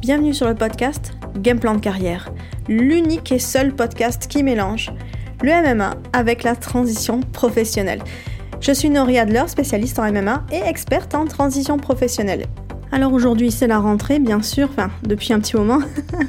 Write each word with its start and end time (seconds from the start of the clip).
Bienvenue 0.00 0.32
sur 0.32 0.48
le 0.48 0.54
podcast 0.54 1.12
Game 1.36 1.60
Plan 1.60 1.74
de 1.74 1.80
carrière, 1.80 2.32
l'unique 2.68 3.32
et 3.32 3.38
seul 3.38 3.74
podcast 3.74 4.28
qui 4.28 4.42
mélange 4.42 4.94
le 5.42 5.50
MMA 5.50 5.94
avec 6.14 6.42
la 6.42 6.56
transition 6.56 7.20
professionnelle. 7.20 8.00
Je 8.62 8.72
suis 8.72 8.88
Nori 8.88 9.18
Adler, 9.18 9.44
spécialiste 9.46 9.98
en 9.98 10.10
MMA 10.10 10.46
et 10.52 10.66
experte 10.66 11.14
en 11.14 11.26
transition 11.26 11.76
professionnelle. 11.76 12.46
Alors 12.92 13.12
aujourd'hui 13.12 13.50
c'est 13.50 13.66
la 13.66 13.78
rentrée 13.78 14.20
bien 14.20 14.40
sûr, 14.40 14.70
enfin 14.70 14.90
depuis 15.02 15.34
un 15.34 15.38
petit 15.38 15.56
moment, 15.56 15.80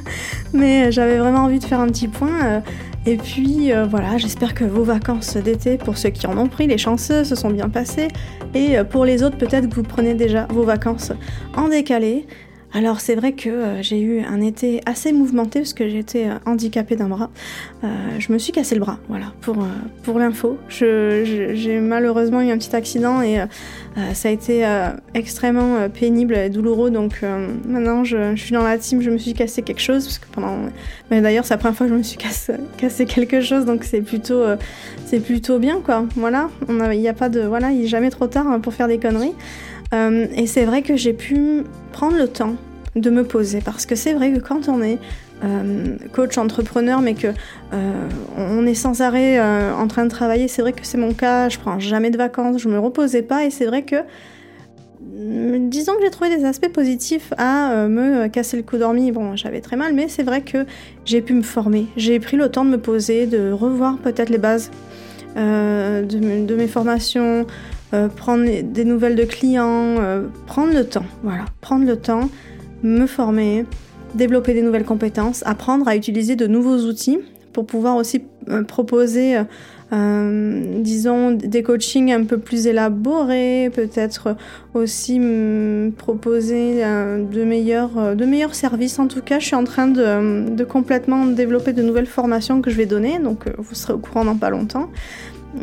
mais 0.53 0.91
j'avais 0.91 1.17
vraiment 1.17 1.45
envie 1.45 1.59
de 1.59 1.63
faire 1.63 1.79
un 1.79 1.87
petit 1.87 2.09
point. 2.09 2.43
Euh, 2.43 2.59
et 3.05 3.15
puis 3.15 3.71
euh, 3.71 3.85
voilà, 3.85 4.17
j'espère 4.17 4.53
que 4.53 4.65
vos 4.65 4.83
vacances 4.83 5.37
d'été, 5.37 5.77
pour 5.77 5.97
ceux 5.97 6.09
qui 6.09 6.27
en 6.27 6.37
ont 6.37 6.47
pris, 6.47 6.67
les 6.67 6.77
chanceux, 6.77 7.23
se 7.23 7.35
sont 7.35 7.49
bien 7.49 7.69
passées. 7.69 8.09
Et 8.53 8.77
euh, 8.77 8.83
pour 8.83 9.05
les 9.05 9.23
autres, 9.23 9.37
peut-être 9.37 9.69
que 9.69 9.75
vous 9.75 9.83
prenez 9.83 10.13
déjà 10.13 10.45
vos 10.49 10.63
vacances 10.63 11.13
en 11.55 11.69
décalé. 11.69 12.27
Alors 12.73 13.01
c'est 13.01 13.15
vrai 13.15 13.33
que 13.33 13.49
euh, 13.49 13.81
j'ai 13.81 13.99
eu 13.99 14.21
un 14.21 14.41
été 14.41 14.81
assez 14.85 15.11
mouvementé 15.11 15.59
parce 15.59 15.73
que 15.73 15.89
j'étais 15.89 16.27
euh, 16.27 16.35
handicapée 16.45 16.95
d'un 16.95 17.09
bras. 17.09 17.29
Euh, 17.83 17.87
je 18.17 18.31
me 18.31 18.37
suis 18.37 18.53
cassé 18.53 18.75
le 18.75 18.81
bras, 18.81 18.97
voilà, 19.09 19.33
pour, 19.41 19.57
pour 20.03 20.19
l'info. 20.19 20.57
J'ai 20.69 21.79
malheureusement 21.81 22.41
eu 22.41 22.49
un 22.49 22.57
petit 22.57 22.75
accident 22.75 23.21
et 23.21 23.39
ça 24.13 24.29
a 24.29 24.31
été 24.31 24.65
extrêmement 25.13 25.89
pénible 25.89 26.35
et 26.35 26.49
douloureux. 26.49 26.91
Donc 26.91 27.23
maintenant 27.67 28.03
je, 28.03 28.35
suis 28.35 28.53
dans 28.53 28.63
la 28.63 28.77
team, 28.77 29.01
je 29.01 29.09
me 29.09 29.17
suis 29.17 29.33
cassé 29.33 29.61
quelque 29.63 29.81
chose 29.81 30.05
parce 30.05 30.19
que 30.19 30.27
pendant... 30.31 30.57
Mais 31.09 31.21
d'ailleurs 31.21 31.45
c'est 31.45 31.53
la 31.53 31.57
première 31.57 31.75
fois 31.75 31.87
que 31.87 31.93
je 31.93 31.97
me 31.97 32.03
suis 32.03 32.17
cassé, 32.77 33.05
quelque 33.05 33.41
chose 33.41 33.65
donc 33.65 33.83
c'est 33.83 34.01
plutôt, 34.01 34.43
plutôt 35.25 35.59
bien 35.59 35.81
quoi. 35.81 36.05
Voilà, 36.15 36.49
il 36.69 36.99
n'y 36.99 37.09
a 37.09 37.13
pas 37.13 37.29
de... 37.29 37.41
Voilà, 37.41 37.71
il 37.71 37.81
n'est 37.81 37.87
jamais 37.87 38.11
trop 38.11 38.27
tard 38.27 38.47
hein, 38.47 38.59
pour 38.59 38.73
faire 38.73 38.87
des 38.87 38.99
conneries. 38.99 39.33
Et 39.93 40.47
c'est 40.47 40.65
vrai 40.65 40.83
que 40.83 40.95
j'ai 40.95 41.13
pu 41.13 41.63
prendre 41.91 42.17
le 42.17 42.27
temps 42.27 42.55
de 42.95 43.09
me 43.09 43.23
poser. 43.23 43.59
Parce 43.63 43.85
que 43.85 43.95
c'est 43.95 44.13
vrai 44.13 44.31
que 44.33 44.39
quand 44.39 44.67
on 44.69 44.81
est 44.81 44.99
euh, 45.43 45.97
coach 46.13 46.37
entrepreneur 46.37 47.01
mais 47.01 47.15
que 47.15 47.27
euh, 47.73 48.09
on 48.37 48.65
est 48.65 48.75
sans 48.75 49.01
arrêt 49.01 49.39
en 49.39 49.87
train 49.87 50.05
de 50.05 50.09
travailler, 50.09 50.47
c'est 50.47 50.61
vrai 50.61 50.73
que 50.73 50.85
c'est 50.85 50.97
mon 50.97 51.13
cas, 51.13 51.49
je 51.49 51.57
prends 51.57 51.79
jamais 51.79 52.09
de 52.09 52.17
vacances, 52.17 52.61
je 52.61 52.69
me 52.69 52.79
reposais 52.79 53.21
pas. 53.21 53.45
Et 53.45 53.49
c'est 53.49 53.65
vrai 53.65 53.83
que 53.83 53.97
mm, 55.01 55.69
disons 55.69 55.93
que 55.95 56.03
j'ai 56.03 56.11
trouvé 56.11 56.35
des 56.35 56.45
aspects 56.45 56.71
positifs 56.71 57.33
à 57.37 57.87
me 57.87 58.27
casser 58.27 58.57
le 58.57 58.63
cou 58.63 58.77
dormi. 58.77 59.11
Bon, 59.11 59.35
j'avais 59.35 59.61
très 59.61 59.75
mal, 59.75 59.93
mais 59.93 60.07
c'est 60.07 60.23
vrai 60.23 60.41
que 60.41 60.65
j'ai 61.05 61.21
pu 61.21 61.33
me 61.33 61.43
former. 61.43 61.87
J'ai 61.97 62.19
pris 62.19 62.37
le 62.37 62.49
temps 62.49 62.65
de 62.65 62.69
me 62.69 62.79
poser, 62.79 63.25
de 63.25 63.51
revoir 63.51 63.97
peut-être 63.97 64.29
les 64.29 64.37
bases 64.37 64.69
de, 65.35 66.55
mes 66.55 66.67
formations, 66.67 67.47
euh, 67.93 68.07
prendre 68.07 68.45
des 68.61 68.85
nouvelles 68.85 69.17
de 69.17 69.25
clients, 69.25 69.97
euh, 69.99 70.27
prendre 70.47 70.73
le 70.73 70.85
temps, 70.85 71.03
voilà, 71.23 71.43
prendre 71.59 71.85
le 71.85 71.97
temps, 71.97 72.29
me 72.83 73.05
former, 73.05 73.65
développer 74.15 74.53
des 74.53 74.61
nouvelles 74.61 74.85
compétences, 74.85 75.43
apprendre 75.45 75.87
à 75.87 75.95
utiliser 75.95 76.35
de 76.35 76.47
nouveaux 76.47 76.77
outils 76.87 77.19
pour 77.53 77.65
pouvoir 77.65 77.97
aussi 77.97 78.23
euh, 78.49 78.63
proposer, 78.63 79.37
disons, 79.91 81.31
des 81.31 81.63
coachings 81.63 82.13
un 82.13 82.23
peu 82.23 82.37
plus 82.37 82.65
élaborés, 82.65 83.69
peut-être 83.73 84.37
aussi 84.73 85.19
proposer 85.97 86.81
de, 86.81 87.43
meilleurs, 87.43 88.15
de 88.15 88.53
services. 88.53 88.99
En 88.99 89.07
tout 89.07 89.21
cas, 89.21 89.39
je 89.39 89.47
suis 89.47 89.55
en 89.55 89.65
train 89.65 89.87
de, 89.87 90.63
complètement 90.63 91.25
développer 91.25 91.73
de 91.73 91.81
nouvelles 91.81 92.05
formations 92.05 92.61
que 92.61 92.71
je 92.71 92.77
vais 92.77 92.85
donner, 92.85 93.19
donc 93.19 93.43
vous 93.57 93.75
serez 93.75 93.91
au 93.91 93.97
courant 93.97 94.23
dans 94.23 94.37
pas 94.37 94.49
longtemps. 94.49 94.89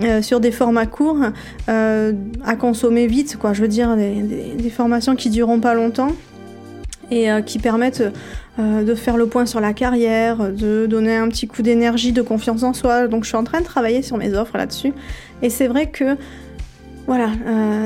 Euh, 0.02 0.20
sur 0.20 0.38
des 0.38 0.50
formats 0.50 0.84
courts 0.84 1.22
euh, 1.70 2.12
à 2.44 2.56
consommer 2.56 3.06
vite, 3.06 3.38
quoi. 3.38 3.54
Je 3.54 3.62
veux 3.62 3.68
dire 3.68 3.96
des, 3.96 4.70
formations 4.70 5.16
qui 5.16 5.30
dureront 5.30 5.60
pas 5.60 5.72
longtemps 5.72 6.12
et 7.10 7.30
euh, 7.30 7.40
qui 7.42 7.58
permettent 7.58 8.02
de 8.58 8.94
faire 8.96 9.16
le 9.16 9.26
point 9.28 9.46
sur 9.46 9.60
la 9.60 9.72
carrière, 9.72 10.50
de 10.50 10.86
donner 10.86 11.14
un 11.14 11.28
petit 11.28 11.46
coup 11.46 11.62
d'énergie, 11.62 12.10
de 12.10 12.22
confiance 12.22 12.64
en 12.64 12.72
soi. 12.72 13.06
Donc 13.06 13.22
je 13.22 13.28
suis 13.28 13.36
en 13.36 13.44
train 13.44 13.60
de 13.60 13.64
travailler 13.64 14.02
sur 14.02 14.16
mes 14.16 14.34
offres 14.34 14.56
là-dessus. 14.56 14.92
Et 15.42 15.48
c'est 15.48 15.68
vrai 15.68 15.90
que 15.90 16.16
voilà, 17.06 17.30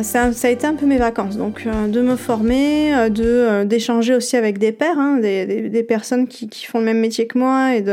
ça, 0.02 0.30
a 0.42 0.48
été 0.48 0.66
un 0.66 0.72
peu 0.72 0.86
mes 0.86 0.96
vacances. 0.96 1.36
Donc 1.36 1.68
de 1.68 2.00
me 2.00 2.16
former, 2.16 3.10
de 3.10 3.64
d'échanger 3.64 4.14
aussi 4.14 4.38
avec 4.38 4.56
des 4.56 4.72
pairs, 4.72 4.98
hein, 4.98 5.18
des, 5.18 5.84
personnes 5.86 6.26
qui, 6.26 6.48
font 6.64 6.78
le 6.78 6.86
même 6.86 7.00
métier 7.00 7.26
que 7.26 7.36
moi 7.36 7.76
et 7.76 7.84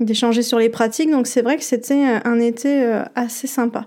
d'échanger 0.00 0.42
sur 0.42 0.58
les 0.58 0.68
pratiques. 0.68 1.10
Donc 1.10 1.26
c'est 1.26 1.42
vrai 1.42 1.56
que 1.56 1.64
c'était 1.64 2.04
un 2.24 2.38
été 2.38 2.84
euh, 2.84 3.02
assez 3.14 3.46
sympa. 3.46 3.86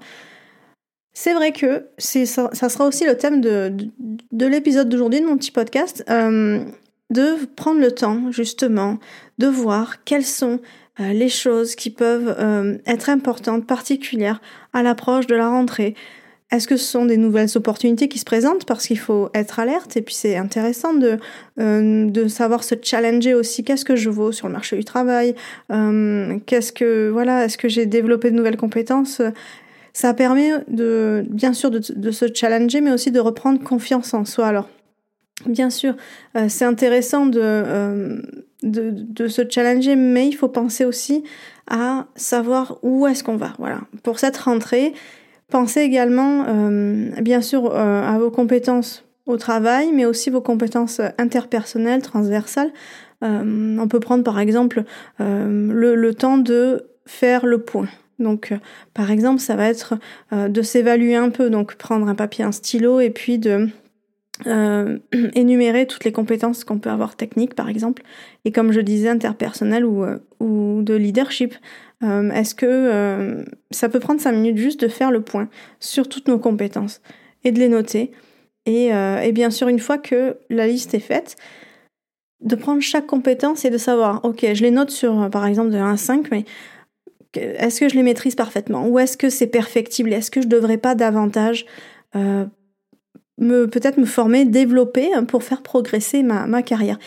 C'est 1.14 1.34
vrai 1.34 1.52
que 1.52 1.88
ça, 1.97 2.50
ça, 2.53 2.70
sera 2.70 2.86
aussi 2.86 3.06
le 3.06 3.18
thème 3.18 3.42
de, 3.42 3.74
de, 4.31 4.46
l'épisode 4.46 4.90
d'aujourd'hui 4.90 5.22
de 5.22 5.25
mon 5.25 5.38
petit 5.38 5.52
podcast, 5.52 6.03
euh, 6.09 6.64
de 7.09 7.46
prendre 7.56 7.81
le 7.81 7.92
temps 7.92 8.31
justement 8.31 9.00
de 9.38 9.48
voir 9.48 10.03
quelles 10.03 10.25
sont 10.25 10.59
euh, 11.00 11.12
les 11.12 11.30
choses 11.30 11.75
qui 11.75 11.90
peuvent 11.90 12.36
être 12.86 13.09
importantes, 13.09 13.68
particulières 13.68 14.42
à 14.74 14.84
l'approche 14.84 15.28
de 15.28 15.36
la 15.36 15.50
rentrée, 15.50 15.96
est-ce 16.52 16.68
que 16.68 16.78
ce 16.78 16.86
sont 16.86 17.06
des 17.06 17.18
nouvelles 17.18 17.50
opportunités 17.56 18.08
qui 18.08 18.18
se 18.18 18.25
présentent? 18.25 18.66
Parce 18.66 18.88
qu'il 18.88 18.98
faut 18.98 19.30
être 19.36 19.59
alerte 19.59 19.98
et 19.98 20.02
puis 20.02 20.16
c'est 20.16 20.36
intéressant 20.36 20.94
de, 20.94 21.18
euh, 21.59 22.09
de 22.09 22.28
savoir 22.28 22.64
se 22.64 22.74
challenger 22.81 23.36
aussi. 23.36 23.64
Qu'est-ce 23.64 23.86
que 23.86 23.96
je 23.96 24.09
vaux 24.09 24.31
sur 24.31 24.48
le 24.48 24.53
marché 24.53 24.75
du 24.75 24.84
travail? 24.84 25.36
Euh, 25.72 26.40
qu'est-ce 26.48 26.74
que 26.74 27.09
voilà 27.09 27.46
est-ce 27.46 27.58
que 27.58 27.68
j'ai 27.68 27.86
développé 27.86 28.31
de 28.31 28.36
nouvelles 28.36 28.58
compétences? 28.58 29.22
Ça 29.94 30.14
permet 30.14 30.52
de 30.68 31.26
bien 31.30 31.54
sûr 31.54 31.72
de, 31.72 32.12
se 32.12 32.26
challenger 32.34 32.82
mais 32.82 32.92
aussi 32.92 33.12
de 33.12 33.20
reprendre 33.20 33.64
confiance 33.64 34.14
en 34.14 34.26
soi 34.26 34.48
alors 34.48 34.70
bien 35.46 35.70
sûr 35.70 35.96
euh, 36.36 36.46
c'est 36.50 36.66
intéressant 36.66 37.26
de, 37.26 38.22
de, 38.64 39.28
se 39.28 39.42
challenger 39.50 39.96
mais 39.96 40.28
il 40.28 40.34
faut 40.34 40.50
penser 40.50 40.86
aussi 40.86 41.24
à 41.68 42.08
savoir 42.16 42.80
où 42.84 43.08
est-ce 43.08 43.24
qu'on 43.24 43.38
va 43.38 43.54
voilà 43.58 43.82
pour 44.04 44.20
cette 44.20 44.38
rentrée 44.38 44.94
Pensez 45.50 45.82
également, 45.82 46.46
euh, 46.48 47.10
bien 47.22 47.42
sûr, 47.42 47.72
euh, 47.74 48.04
à 48.04 48.20
vos 48.20 48.30
compétences 48.30 49.04
au 49.26 49.38
travail, 49.38 49.92
mais 49.94 50.06
aussi 50.06 50.30
vos 50.30 50.42
compétences 50.42 51.02
interpersonnelles, 51.18 52.04
transversales. 52.04 52.72
Euh, 53.24 53.78
on 53.80 53.88
peut 53.88 54.00
prendre 54.00 54.24
par 54.24 54.40
exemple 54.40 54.84
le, 55.20 55.96
le, 55.96 56.14
temps 56.14 56.38
de 56.38 56.90
faire 57.06 57.46
le 57.46 57.60
point. 57.60 57.90
Donc, 58.19 58.53
par 58.94 59.12
exemple, 59.12 59.40
ça 59.40 59.56
va 59.56 59.69
être 59.69 59.96
de 60.31 60.62
s'évaluer 60.62 61.16
un 61.16 61.30
peu, 61.30 61.50
donc 61.50 61.75
prendre 61.75 62.07
un 62.07 62.16
papier, 62.16 62.44
un 62.44 62.52
stylo, 62.52 63.00
et 63.00 63.09
puis 63.09 63.40
de 63.40 63.69
énumérer 65.35 65.88
toutes 65.88 66.06
les 66.06 66.12
compétences 66.12 66.63
qu'on 66.63 66.80
peut 66.80 66.90
avoir 66.90 67.16
techniques, 67.16 67.56
par 67.56 67.69
exemple, 67.69 68.03
et 68.46 68.52
comme 68.52 68.72
je 68.72 68.81
disais, 68.81 69.09
interpersonnelles 69.09 69.85
ou, 69.85 70.06
ou 70.40 70.81
de 70.81 70.94
leadership. 70.94 71.56
Euh, 72.03 72.30
est-ce 72.31 72.56
que 72.56 72.66
euh, 72.66 73.44
ça 73.72 73.90
peut 73.90 74.00
prendre 74.00 74.22
5 74.22 74.31
minutes 74.31 74.57
juste 74.57 74.80
de 74.80 74.88
faire 74.88 75.12
le 75.12 75.22
point 75.22 75.50
sur 75.80 76.07
toutes 76.07 76.28
nos 76.28 76.40
compétences 76.40 77.01
et 77.44 77.51
de 77.51 77.59
les 77.59 77.68
noter 77.68 78.12
et, 78.66 78.94
euh, 78.94 79.19
et, 79.19 79.31
bien 79.31 79.50
sûr, 79.50 79.68
une 79.68 79.80
fois 79.80 79.97
que 79.97 80.38
la 80.50 80.68
liste 80.68 80.94
est 80.94 81.00
faite, 81.00 81.36
de 82.41 82.56
prendre 82.56 82.81
chaque 82.81 83.07
compétence 83.07 83.66
et 83.66 83.69
de 83.69 83.78
savoir, 83.78 84.24
ok, 84.24 84.46
je 84.53 84.62
les 84.62 84.72
note 84.72 84.91
sur, 84.91 85.30
par 85.30 85.46
exemple, 85.46 85.72
de 85.72 85.78
1 85.78 85.94
à 85.94 85.97
5, 85.97 86.30
mais 86.31 86.46
est-ce 87.36 87.80
que 87.80 87.90
je 87.90 87.96
les 87.96 88.04
maîtrise 88.04 88.36
parfaitement 88.36 88.88
Ou 88.88 89.00
est-ce 89.00 89.18
que 89.18 89.30
c'est 89.30 89.48
perfectible 89.48 90.14
Est-ce 90.14 90.32
que 90.32 90.42
je 90.42 90.48
devrais 90.48 90.78
pas 90.78 90.96
davantage 90.96 91.66
me 92.16 93.68
peut-être 93.68 93.98
me 93.98 94.06
former, 94.06 94.46
développer 94.46 95.14
hein, 95.14 95.24
pour 95.24 95.44
faire 95.44 95.62
progresser 95.62 96.24
ma, 96.24 96.62
carrière? 96.64 96.98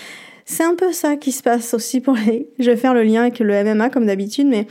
C'est 0.44 0.64
un 0.64 0.74
peu 0.74 0.92
ça 0.92 1.16
qui 1.16 1.32
se 1.32 1.42
passe 1.42 1.74
aussi 1.74 2.00
pour 2.00 2.14
les... 2.14 2.50
Je 2.58 2.70
vais 2.70 2.76
faire 2.76 2.94
le 2.94 3.02
lien 3.02 3.22
avec 3.22 3.38
le 3.38 3.64
MMA 3.64 3.90
comme 3.90 4.06
d'habitude, 4.06 4.46
mais 4.46 4.66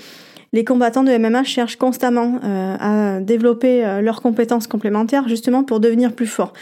les 0.53 0.65
combattants 0.65 1.03
de 1.03 1.17
MMA 1.17 1.43
cherchent 1.43 1.77
constamment 1.77 2.39
euh, 2.43 2.75
à 2.79 3.19
développer 3.21 3.85
euh, 3.85 4.01
leurs 4.01 4.21
compétences 4.21 4.67
complémentaires 4.67 5.27
justement 5.29 5.63
pour 5.63 5.79
devenir 5.79 6.13
plus 6.13 6.27
forts. 6.27 6.53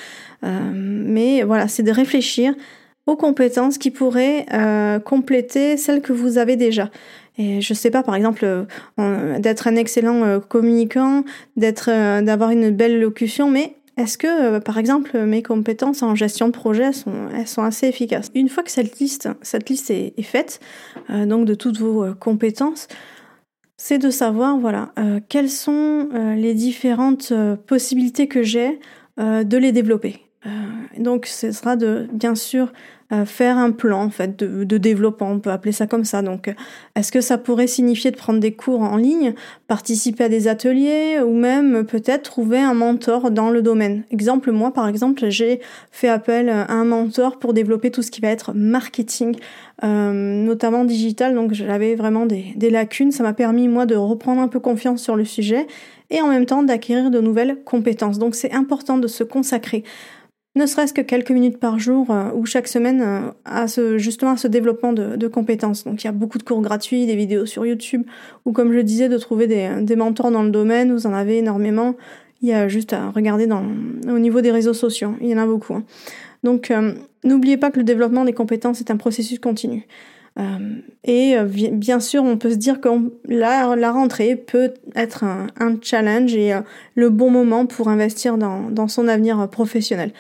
Euh, 0.44 0.72
mais 0.74 1.44
voilà, 1.44 1.68
c'est 1.68 1.84
de 1.84 1.92
réfléchir 1.92 2.54
aux 3.08 3.16
compétences 3.16 3.80
qui 3.80 3.90
pourraient 3.90 4.46
compléter 5.04 5.78
celles 5.78 6.02
que 6.02 6.14
vous 6.14 6.38
avez 6.38 6.58
déjà. 6.58 6.92
Et 7.40 7.62
je 7.62 7.74
sais 7.74 7.90
pas, 7.90 8.04
par 8.04 8.16
exemple, 8.16 8.66
d'être 8.98 9.68
un 9.68 9.76
excellent 9.78 10.40
communicant, 10.42 11.24
d'être, 11.56 11.90
d'avoir 12.22 12.52
une 12.52 12.70
belle 12.70 13.00
locution, 13.00 13.50
mais 13.50 13.78
est-ce 14.00 14.18
que, 14.18 14.28
euh, 14.28 14.60
par 14.62 14.78
exemple, 14.78 15.20
mes 15.26 15.44
compétences 15.44 16.04
en 16.04 16.16
gestion 16.16 16.48
de 16.48 16.54
projet 16.54 16.94
sont, 16.94 17.28
elles 17.36 17.50
sont 17.50 17.64
assez 17.64 17.86
efficaces? 17.86 18.32
Une 18.34 18.48
fois 18.48 18.64
que 18.64 18.72
cette 18.72 18.98
liste, 18.98 19.28
cette 19.42 19.70
liste 19.70 19.92
est, 19.92 20.22
faite, 20.22 20.62
euh, 21.10 21.26
donc 21.26 21.46
de 21.46 21.54
toutes 21.54 21.78
vos 21.80 22.06
euh, 22.06 22.14
compétences, 22.14 22.88
c'est 23.76 23.98
de 23.98 24.10
savoir, 24.10 24.58
voilà, 24.58 24.94
quelles 25.30 25.50
sont 25.50 26.10
les 26.36 26.54
différentes 26.54 27.32
possibilités 27.66 28.28
que 28.28 28.44
j'ai 28.44 28.78
de 29.18 29.58
les 29.58 29.72
développer. 29.72 30.20
donc 30.98 31.26
ce 31.26 31.54
sera 31.54 31.78
de 31.78 32.10
bien 32.12 32.36
sûr 32.36 32.74
faire 33.26 33.58
un 33.58 33.72
plan 33.72 34.04
en 34.04 34.10
fait 34.10 34.38
de, 34.38 34.64
de, 34.64 34.78
développement, 34.78 35.32
on 35.32 35.40
peut 35.40 35.50
appeler 35.50 35.72
ça 35.72 35.88
comme 35.88 36.04
ça. 36.04 36.22
Donc, 36.22 36.54
est-ce 36.96 37.12
que 37.12 37.22
ça 37.22 37.40
pourrait 37.40 37.68
signifier 37.68 38.12
de 38.12 38.16
prendre 38.16 38.40
des 38.40 38.54
cours 38.54 38.82
en 38.82 38.98
ligne, 38.98 39.34
participer 39.68 40.26
à 40.26 40.30
des 40.30 40.48
ateliers 40.48 41.20
ou 41.20 41.34
même 41.34 41.86
peut-être 41.86 42.24
trouver 42.24 42.60
un 42.60 42.76
mentor 42.76 43.32
dans 43.32 43.50
le 43.50 43.62
domaine? 43.62 44.04
Exemple, 44.12 44.52
moi 44.52 44.72
par 44.74 44.88
exemple, 44.88 45.30
j'ai 45.30 45.60
fait 45.92 46.08
appel 46.08 46.50
à 46.50 46.72
un 46.72 46.86
mentor 46.86 47.40
pour 47.40 47.54
développer 47.54 47.90
tout 47.92 48.02
ce 48.02 48.12
qui 48.12 48.22
va 48.22 48.30
être 48.30 48.54
marketing, 48.54 49.36
euh, 49.84 50.44
notamment 50.44 50.86
digital. 50.86 51.34
Donc, 51.34 51.54
j'avais 51.54 51.96
vraiment 51.96 52.26
des, 52.26 52.54
des 52.56 52.70
lacunes. 52.70 53.12
Ça 53.12 53.24
m'a 53.24 53.34
permis 53.34 53.68
moi 53.68 53.86
de 53.86 53.96
reprendre 53.96 54.42
un 54.42 54.48
peu 54.48 54.60
confiance 54.60 55.02
sur 55.02 55.16
le 55.16 55.26
sujet 55.26 55.68
et 56.10 56.22
en 56.22 56.28
même 56.28 56.46
temps 56.46 56.64
d'acquérir 56.64 57.12
de 57.12 57.20
nouvelles 57.20 57.64
compétences. 57.64 58.20
Donc, 58.20 58.36
c'est 58.36 58.54
important 58.54 58.98
de 58.98 59.08
se 59.08 59.24
consacrer 59.24 59.84
ne 60.56 60.66
serait-ce 60.66 60.94
que 60.94 61.02
quelques 61.02 61.32
minutes 61.32 61.60
par 61.60 61.80
jour 61.80 62.10
euh, 62.10 62.32
ou 62.34 62.46
chaque 62.46 62.68
semaine 62.68 63.02
euh, 63.02 63.32
à 63.46 63.68
ce, 63.68 63.98
justement 63.98 64.32
à 64.32 64.38
ce 64.38 64.48
développement 64.48 64.94
de, 64.94 65.28
compétences. 65.28 65.84
Donc 65.84 66.04
il 66.04 66.08
y 66.08 66.10
a 66.10 66.14
beaucoup 66.14 66.38
de 66.38 66.44
cours 66.44 66.62
gratuits, 66.62 67.06
des 67.06 67.16
vidéos 67.16 67.46
sur 67.46 67.66
YouTube, 67.66 68.04
ou 68.46 68.52
comme 68.52 68.74
je 68.74 68.80
disais, 68.80 69.10
de 69.10 69.18
trouver 69.18 69.48
des, 69.48 69.96
mentors 69.96 70.32
dans 70.32 70.44
le 70.44 70.50
domaine, 70.50 70.92
vous 70.92 71.06
en 71.06 71.14
avez 71.14 71.38
énormément. 71.38 71.96
Il 72.42 72.50
y 72.50 72.54
a 72.54 72.68
juste 72.68 72.94
à 72.94 73.12
regarder 73.12 73.48
dans, 73.48 73.64
au 74.08 74.18
niveau 74.18 74.42
des 74.42 74.52
réseaux 74.52 74.74
sociaux, 74.74 75.16
il 75.22 75.28
y 75.28 75.36
en 75.36 75.38
a 75.38 75.46
beaucoup. 75.46 75.76
Hein. 75.76 75.84
Donc 76.44 76.72
euh, 76.72 76.94
n'oubliez 77.24 77.58
pas 77.58 77.70
que 77.70 77.78
le 77.78 77.84
développement 77.84 78.26
des 78.26 78.34
compétences 78.34 78.80
est 78.80 78.92
un 78.92 78.98
processus 78.98 79.40
continu. 79.40 79.86
Et 81.04 81.36
bien 81.72 82.00
sûr, 82.00 82.24
on 82.24 82.38
peut 82.38 82.52
se 82.52 82.56
dire 82.56 82.80
que 82.80 82.90
la, 83.26 83.92
rentrée 83.92 84.36
peut 84.36 84.74
être 84.96 85.24
un, 85.24 85.48
challenge 85.82 86.34
et 86.36 86.54
le 86.96 87.10
bon 87.10 87.30
moment 87.30 87.66
pour 87.66 87.90
investir 87.90 88.38
dans, 88.38 88.88
son 88.88 89.08
avenir 89.08 89.50
professionnel. 89.50 90.12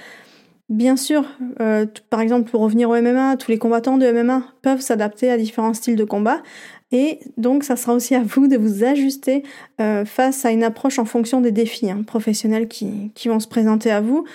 Bien 0.70 0.98
sûr, 0.98 1.26
euh, 1.62 1.88
par 2.12 2.22
exemple, 2.22 2.50
pour 2.52 2.62
revenir 2.62 2.92
au 2.92 3.02
MMA, 3.02 3.38
tous 3.38 3.50
les 3.50 3.58
combattants 3.58 3.98
de 3.98 4.12
MMA 4.12 4.44
peuvent 4.62 4.82
s'adapter 4.82 5.32
à 5.32 5.38
différents 5.38 5.74
styles 5.74 5.96
de 5.96 6.04
combat. 6.04 6.44
Et 6.92 7.20
donc, 7.38 7.64
ça 7.64 7.76
sera 7.76 7.94
aussi 7.94 8.14
à 8.14 8.22
vous 8.22 8.48
de 8.48 8.56
vous 8.56 8.84
ajuster 8.84 9.44
euh, 9.82 10.06
face 10.06 10.46
à 10.46 10.52
une 10.52 10.64
approche 10.64 11.00
en 11.00 11.06
fonction 11.06 11.42
des 11.42 11.52
défis 11.52 11.90
hein, 11.90 12.04
professionnels 12.06 12.68
qui 12.68 13.12
vont 13.26 13.40
se 13.40 13.48
présenter 13.48 13.90
à 13.90 14.00
vous. 14.00 14.26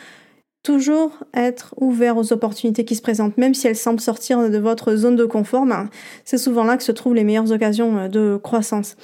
Toujours 0.64 1.12
être 1.34 1.74
ouvert 1.80 2.16
aux 2.16 2.32
opportunités 2.32 2.84
qui 2.84 2.96
se 2.96 3.02
présentent, 3.02 3.38
même 3.38 3.54
si 3.54 3.68
elles 3.68 3.76
semblent 3.76 4.00
sortir 4.00 4.50
de 4.50 4.58
votre 4.58 4.96
zone 4.96 5.14
de 5.14 5.24
confort, 5.24 5.66
ben, 5.66 5.88
c'est 6.24 6.38
souvent 6.38 6.64
là 6.64 6.76
que 6.76 6.82
se 6.82 6.90
trouvent 6.90 7.14
les 7.14 7.22
meilleures 7.22 7.52
occasions 7.52 7.96
euh, 7.98 8.08
de 8.08 8.36
croissance. 8.42 8.96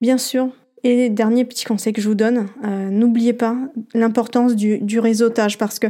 Bien 0.00 0.18
sûr, 0.18 0.50
et 0.84 1.08
dernier 1.08 1.44
petit 1.44 1.64
conseil 1.64 1.92
que 1.94 2.02
je 2.02 2.08
vous 2.08 2.14
donne, 2.14 2.46
n'oubliez 2.62 3.32
pas 3.32 3.56
l'importance 3.94 4.54
du, 4.54 4.98
réseautage 4.98 5.56
parce 5.56 5.78
que 5.78 5.86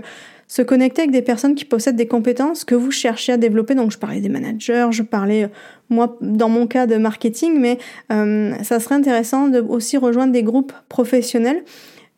se 0.46 0.62
connecter 0.62 1.02
avec 1.02 1.10
des 1.10 1.22
personnes 1.22 1.54
qui 1.54 1.64
possèdent 1.64 1.96
des 1.96 2.06
compétences 2.06 2.64
que 2.64 2.74
vous 2.74 2.90
cherchez 2.90 3.32
à 3.32 3.36
développer. 3.36 3.74
Donc 3.74 3.90
je 3.90 3.98
parlais 3.98 4.20
des 4.20 4.28
managers, 4.28 4.88
je 4.90 5.02
parlais, 5.02 5.44
euh, 5.44 5.48
moi, 5.90 6.16
dans 6.20 6.48
mon 6.48 6.66
cas, 6.66 6.86
de 6.86 6.96
marketing, 6.96 7.58
mais 7.58 7.78
euh, 8.12 8.52
ça 8.62 8.80
serait 8.80 8.94
intéressant 8.94 9.48
de 9.48 9.60
aussi 9.60 9.96
rejoindre 9.96 10.32
des 10.32 10.42
groupes 10.42 10.72
professionnels. 10.88 11.64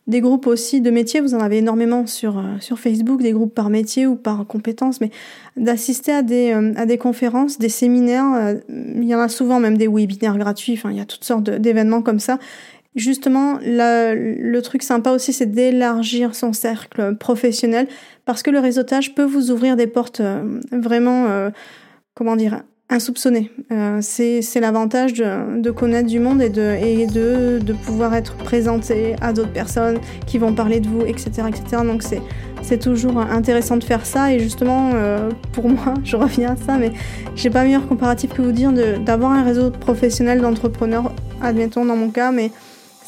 Des 0.07 0.21
groupes 0.21 0.47
aussi 0.47 0.81
de 0.81 0.91
métiers, 0.91 1.21
vous 1.21 1.35
en 1.35 1.41
avez 1.41 1.59
énormément 1.59 2.07
sur, 2.07 2.39
euh, 2.39 2.43
sur 2.61 2.79
Facebook, 2.79 3.23
des 3.23 3.33
groupes 3.33 3.55
par 3.55 3.71
métier 3.71 4.07
ou 4.07 4.15
par 4.15 4.47
compétences, 4.47 5.01
mais 5.01 5.11
d'assister 5.57 6.13
à 6.13 6.23
des, 6.23 6.53
à 6.53 6.87
des 6.87 6.97
conférences, 6.97 7.59
des 7.59 7.69
séminaires, 7.69 8.57
il 8.69 9.05
y 9.05 9.15
en 9.15 9.19
a 9.19 9.29
souvent 9.29 9.59
même 9.59 9.77
des 9.77 9.89
webinaires 9.89 10.39
gratuits, 10.39 10.75
enfin 10.75 10.91
il 10.91 10.97
y 10.97 11.01
a 11.01 11.07
toutes 11.07 11.25
sortes 11.25 11.51
d'événements 11.51 12.03
comme 12.03 12.21
ça. 12.21 12.39
Justement, 12.97 13.59
le 13.63 14.61
truc 14.61 14.83
sympa 14.83 15.11
aussi, 15.11 15.35
c'est 15.35 15.47
d'élargir 15.47 16.35
son 16.35 16.55
cercle 16.55 17.15
professionnel 17.17 17.89
parce 18.25 18.43
que 18.43 18.51
le 18.51 18.59
réseautage 18.59 19.15
peut 19.15 19.25
vous 19.25 19.51
ouvrir 19.51 19.77
des 19.77 19.87
portes 19.87 20.21
euh, 20.21 20.61
vraiment, 20.73 21.27
euh, 21.27 21.51
comment 22.15 22.37
dire, 22.37 22.63
insoupçonnées. 22.89 23.51
Euh, 23.73 23.99
c'est 24.01 24.61
l'avantage 24.61 25.15
de, 25.15 25.61
de, 25.61 25.71
connaître 25.71 26.09
du 26.09 26.21
monde 26.21 26.41
et, 26.41 26.49
de, 26.49 26.77
et 26.81 27.07
de, 27.07 27.59
de 27.59 27.73
pouvoir 27.73 28.15
être 28.15 28.35
présenté 28.37 29.17
à 29.21 29.33
d'autres 29.33 29.53
personnes 29.53 29.99
qui 30.27 30.39
vont 30.39 30.55
parler 30.55 30.81
de 30.81 30.89
vous, 30.89 31.01
etc. 31.03 31.31
etc. 31.49 31.83
Donc 31.85 32.03
c'est 32.63 32.79
toujours 32.79 33.19
intéressant 33.19 33.77
de 33.77 33.85
faire 33.85 34.07
ça 34.07 34.33
et 34.33 34.39
justement 34.39 34.93
pour 35.53 35.69
moi, 35.69 35.95
je 36.05 36.17
reviens 36.17 36.53
à 36.53 36.57
ça, 36.57 36.79
mais 36.79 36.93
j'ai 37.35 37.51
pas 37.51 37.65
meilleur 37.65 37.89
comparatif 37.89 38.33
que 38.33 38.43
vous 38.43 38.53
dire 38.53 38.73
d'avoir 39.05 39.33
un 39.33 39.43
réseau 39.43 39.71
professionnel 39.71 40.41
d'entrepreneurs, 40.41 41.13
admettons 41.43 41.85
dans 41.85 41.97
mon 41.97 42.11
cas, 42.11 42.31
mais 42.31 42.51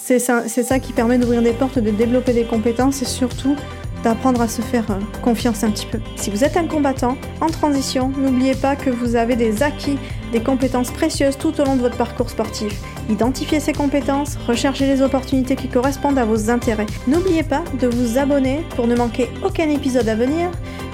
c'est 0.08 0.18
ça, 0.18 0.48
ça, 0.48 0.78
qui 0.78 0.94
permet 0.94 1.18
d'ouvrir 1.18 1.42
des 1.42 1.52
portes, 1.52 1.78
de 1.78 1.90
développer 1.90 2.32
des 2.32 2.44
compétences 2.44 3.02
et 3.02 3.04
surtout 3.04 3.56
d'apprendre 4.02 4.40
à 4.40 4.48
se 4.48 4.62
faire 4.62 4.90
euh, 4.90 5.00
confiance 5.22 5.64
un 5.64 5.70
petit 5.70 5.86
peu. 5.86 6.00
Si 6.16 6.30
vous 6.30 6.44
êtes 6.44 6.56
un 6.56 6.66
combattant 6.66 7.16
en 7.40 7.46
transition, 7.46 8.12
n'oubliez 8.16 8.54
pas 8.54 8.76
que 8.76 8.90
vous 8.90 9.16
avez 9.16 9.36
des 9.36 9.62
acquis, 9.62 9.98
des 10.32 10.40
compétences 10.40 10.90
précieuses 10.90 11.38
tout 11.38 11.60
au 11.60 11.64
long 11.64 11.76
de 11.76 11.80
votre 11.80 11.96
parcours 11.96 12.30
sportif. 12.30 12.80
Identifiez 13.08 13.60
ces 13.60 13.72
compétences, 13.72 14.36
recherchez 14.46 14.86
les 14.86 15.02
opportunités 15.02 15.56
qui 15.56 15.68
correspondent 15.68 16.18
à 16.18 16.24
vos 16.24 16.50
intérêts. 16.50 16.86
N'oubliez 17.06 17.42
pas 17.42 17.64
de 17.80 17.86
vous 17.86 18.18
abonner 18.18 18.64
pour 18.76 18.86
ne 18.86 18.94
manquer 18.94 19.30
aucun 19.44 19.68
épisode 19.70 20.08
à 20.08 20.14
venir. 20.14 20.50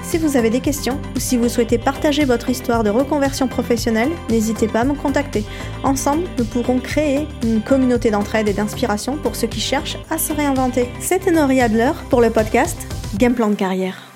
Si 0.07 0.19
vous 0.19 0.37
avez 0.37 0.49
des 0.49 0.61
questions 0.61 0.99
ou 1.15 1.19
si 1.19 1.35
vous 1.35 1.49
souhaitez 1.49 1.77
partager 1.77 2.25
votre 2.25 2.49
histoire 2.49 2.83
de 2.83 2.89
reconversion 2.89 3.47
professionnelle, 3.47 4.11
n'hésitez 4.29 4.67
pas 4.67 4.81
à 4.81 4.83
me 4.83 4.93
contacter. 4.93 5.43
Ensemble, 5.83 6.23
nous 6.37 6.45
pourrons 6.45 6.79
créer 6.79 7.27
une 7.43 7.61
communauté 7.61 8.11
d'entraide 8.11 8.47
et 8.47 8.53
d'inspiration 8.53 9.17
pour 9.17 9.35
ceux 9.35 9.47
qui 9.47 9.59
cherchent 9.59 9.97
à 10.11 10.17
se 10.17 10.31
réinventer. 10.31 10.87
C'était 10.99 11.31
Nori 11.31 11.59
Adler 11.59 11.91
pour 12.09 12.21
le 12.21 12.29
podcast 12.29 12.77
Game 13.17 13.33
Plan 13.33 13.49
de 13.49 13.55
carrière. 13.55 14.14